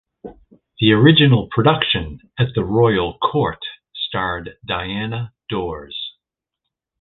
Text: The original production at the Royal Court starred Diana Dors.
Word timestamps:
The 0.79 0.93
original 0.93 1.47
production 1.51 2.21
at 2.39 2.55
the 2.55 2.65
Royal 2.65 3.19
Court 3.19 3.59
starred 3.93 4.57
Diana 4.65 5.31
Dors. 5.47 6.15